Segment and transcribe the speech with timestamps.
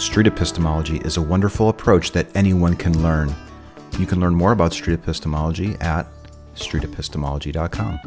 [0.00, 3.34] street epistemology is a wonderful approach that anyone can learn.
[3.98, 6.06] You can learn more about street epistemology at
[6.54, 7.98] streetepistemology.com.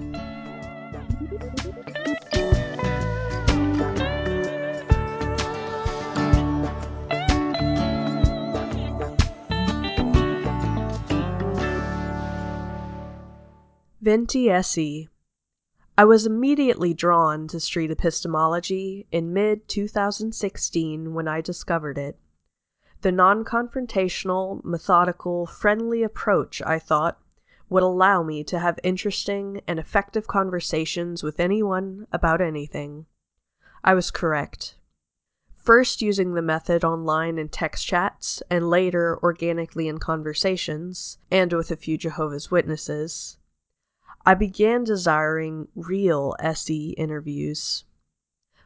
[14.01, 15.07] Venti SE.
[15.95, 22.17] I was immediately drawn to street epistemology in mid 2016 when I discovered it.
[23.01, 27.19] The non confrontational, methodical, friendly approach, I thought,
[27.69, 33.05] would allow me to have interesting and effective conversations with anyone about anything.
[33.83, 34.79] I was correct.
[35.57, 41.69] First using the method online in text chats, and later organically in conversations, and with
[41.69, 43.37] a few Jehovah's Witnesses.
[44.25, 47.83] I began desiring real SE interviews.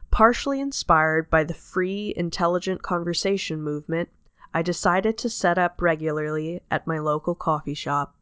[0.08, 4.08] Partially inspired by the free, intelligent conversation movement,
[4.54, 8.14] I decided to set up regularly at my local coffee shop.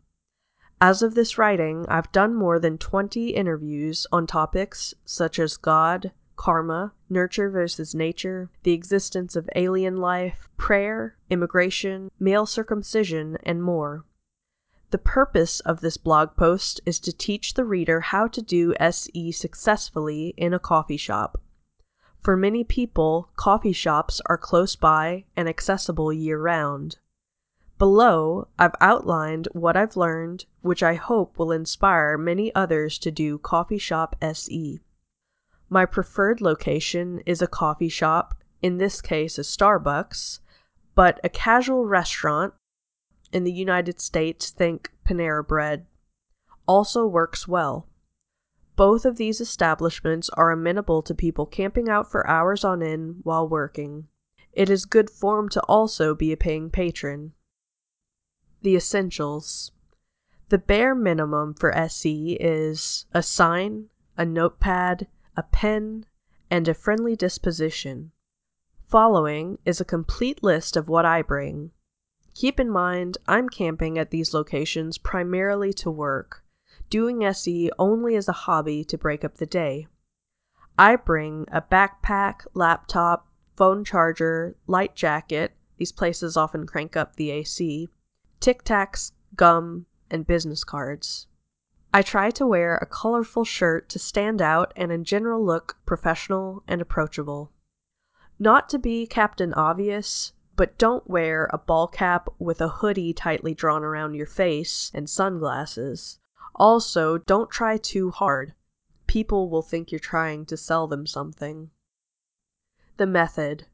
[0.80, 6.12] As of this writing, I've done more than 20 interviews on topics such as God,
[6.36, 14.05] karma, nurture versus nature, the existence of alien life, prayer, immigration, male circumcision, and more.
[14.96, 19.30] The purpose of this blog post is to teach the reader how to do SE
[19.30, 21.38] successfully in a coffee shop.
[22.22, 26.96] For many people, coffee shops are close by and accessible year round.
[27.76, 33.36] Below, I've outlined what I've learned, which I hope will inspire many others to do
[33.36, 34.80] Coffee Shop SE.
[35.68, 40.40] My preferred location is a coffee shop, in this case a Starbucks,
[40.94, 42.54] but a casual restaurant
[43.32, 45.86] in the United States, think Panera Bread,
[46.66, 47.88] also works well.
[48.76, 53.48] Both of these establishments are amenable to people camping out for hours on end while
[53.48, 54.08] working.
[54.52, 57.32] It is good form to also be a paying patron.
[58.62, 59.72] The essentials.
[60.48, 66.06] The bare minimum for SE is a sign, a notepad, a pen,
[66.50, 68.12] and a friendly disposition.
[68.86, 71.72] Following is a complete list of what I bring
[72.38, 76.44] Keep in mind, I'm camping at these locations primarily to work,
[76.90, 79.86] doing SE only as a hobby to break up the day.
[80.78, 83.26] I bring a backpack, laptop,
[83.56, 87.88] phone charger, light jacket, these places often crank up the AC,
[88.38, 91.28] Tic Tacs, gum, and business cards.
[91.94, 96.62] I try to wear a colorful shirt to stand out and in general look professional
[96.68, 97.50] and approachable.
[98.38, 103.52] Not to be Captain Obvious, but don't wear a ball cap with a hoodie tightly
[103.54, 106.18] drawn around your face and sunglasses.
[106.54, 108.54] Also, don't try too hard.
[109.06, 111.70] People will think you're trying to sell them something.
[112.96, 113.66] The method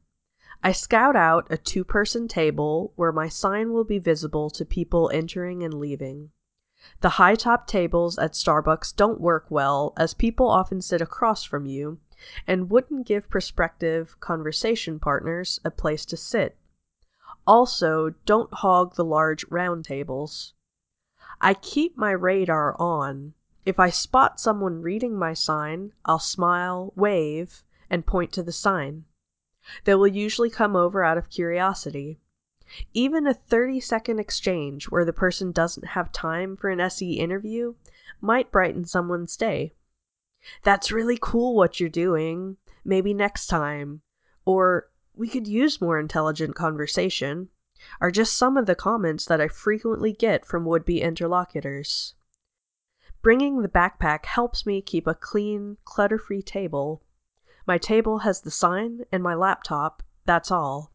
[0.61, 5.09] I scout out a two person table where my sign will be visible to people
[5.13, 6.31] entering and leaving.
[6.99, 11.65] The high top tables at Starbucks don't work well, as people often sit across from
[11.65, 11.99] you
[12.45, 16.57] and wouldn't give prospective conversation partners a place to sit.
[17.45, 20.53] Also, don't hog the large round tables.
[21.41, 23.33] I keep my radar on.
[23.65, 29.05] If I spot someone reading my sign, I'll smile, wave, and point to the sign.
[29.83, 32.19] They will usually come over out of curiosity.
[32.93, 37.75] Even a 30 second exchange where the person doesn't have time for an SE interview
[38.21, 39.73] might brighten someone's day.
[40.63, 42.57] That's really cool what you're doing.
[42.85, 44.01] Maybe next time.
[44.45, 47.49] Or we could use more intelligent conversation,
[48.01, 52.15] are just some of the comments that I frequently get from would be interlocutors.
[53.21, 57.03] Bringing the backpack helps me keep a clean, clutter free table.
[57.67, 60.91] My table has the sign and my laptop, that's all.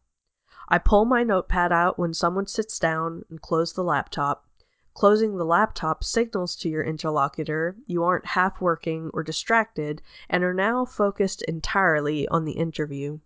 [0.67, 4.45] I pull my notepad out when someone sits down and close the laptop.
[4.93, 10.53] Closing the laptop signals to your interlocutor you aren't half working or distracted and are
[10.53, 13.19] now focused entirely on the interview.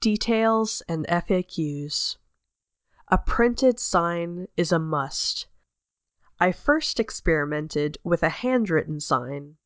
[0.00, 2.16] Details and FAQs.
[3.08, 5.46] A printed sign is a must.
[6.38, 9.56] I first experimented with a handwritten sign.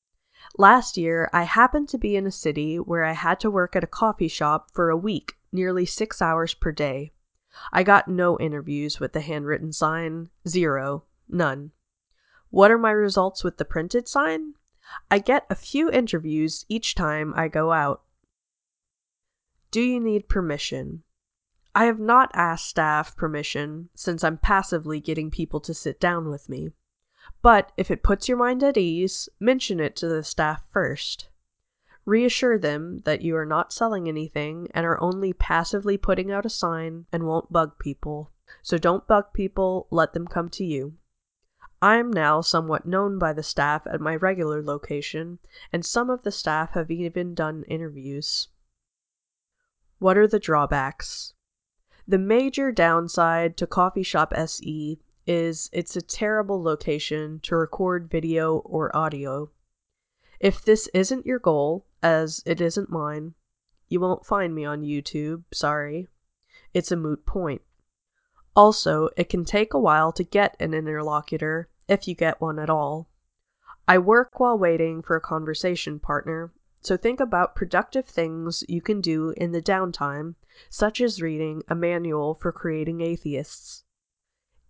[0.59, 3.85] Last year, I happened to be in a city where I had to work at
[3.85, 7.13] a coffee shop for a week, nearly six hours per day.
[7.73, 11.71] I got no interviews with the handwritten sign, zero, none.
[12.51, 14.55] What are my results with the printed sign?
[15.13, 18.03] I get a few interviews each time I go out.
[19.75, 21.03] Do you need permission?
[21.75, 26.49] I have not asked staff permission since I'm passively getting people to sit down with
[26.49, 26.71] me.
[27.43, 31.29] But if it puts your mind at ease, mention it to the staff first.
[32.05, 36.51] Reassure them that you are not selling anything and are only passively putting out a
[36.51, 38.31] sign and won't bug people.
[38.63, 40.99] So don't bug people, let them come to you.
[41.83, 45.41] I am now somewhat known by the staff at my regular location,
[45.73, 48.47] and some of the staff have even done interviews.
[50.05, 51.33] What are the drawbacks?
[52.07, 58.59] The major downside to Coffee Shop SE is it's a terrible location to record video
[58.59, 59.51] or audio.
[60.39, 63.33] If this isn't your goal, as it isn't mine,
[63.89, 66.09] you won't find me on YouTube, sorry.
[66.75, 67.63] It's a moot point.
[68.55, 72.69] Also, it can take a while to get an interlocutor, if you get one at
[72.69, 73.09] all.
[73.89, 76.53] I work while waiting for a conversation partner,
[76.85, 80.35] so think about productive things you can do in the downtime,
[80.69, 83.85] such as reading a manual for creating atheists.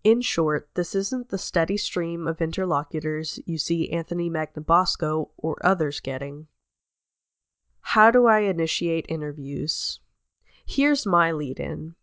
[0.05, 5.99] In short, this isn't the steady stream of interlocutors you see Anthony Magnabosco or others
[5.99, 6.47] getting.
[7.81, 9.99] How do I initiate interviews?
[10.65, 11.95] Here's my lead in.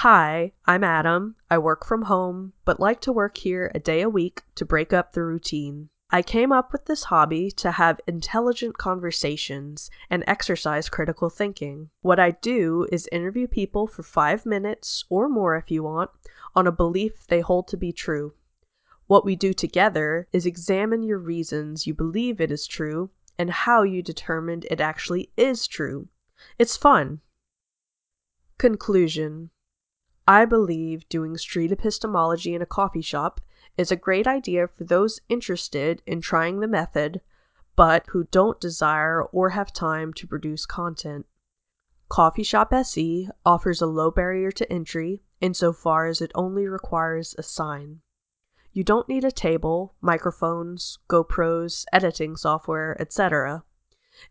[0.00, 1.36] Hi, I'm Adam.
[1.50, 4.92] I work from home, but like to work here a day a week to break
[4.92, 5.88] up the routine.
[6.10, 11.90] I came up with this hobby to have intelligent conversations and exercise critical thinking.
[12.00, 16.12] What I do is interview people for five minutes, or more if you want,
[16.54, 18.34] on a belief they hold to be true.
[19.08, 23.82] What we do together is examine your reasons you believe it is true and how
[23.82, 26.08] you determined it actually is true.
[26.56, 27.20] It's fun.
[28.58, 29.50] Conclusion
[30.28, 33.40] I believe doing street epistemology in a coffee shop
[33.76, 37.20] is a great idea for those interested in trying the method,
[37.74, 41.26] but who don't desire or have time to produce content.
[42.08, 47.42] Coffee Shop SE offers a low barrier to entry insofar as it only requires a
[47.42, 48.00] sign.
[48.72, 53.64] You don't need a table, microphones, GoPros, editing software, etc.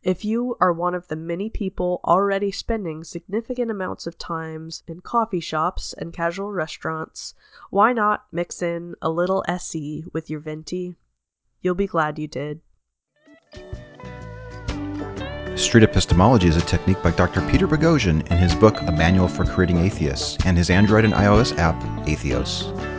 [0.03, 5.01] If you are one of the many people already spending significant amounts of times in
[5.01, 7.33] coffee shops and casual restaurants,
[7.69, 10.95] why not mix in a little SE with your venti?
[11.61, 12.61] You'll be glad you did.
[15.55, 17.41] Street epistemology is a technique by Dr.
[17.49, 21.57] Peter Boghossian in his book A Manual for Creating Atheists and his Android and iOS
[21.57, 22.94] app, Atheos.